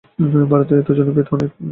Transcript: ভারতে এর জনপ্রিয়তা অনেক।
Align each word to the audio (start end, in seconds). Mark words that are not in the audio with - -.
ভারতে 0.51 0.73
এর 0.79 0.95
জনপ্রিয়তা 0.97 1.31
অনেক। 1.31 1.49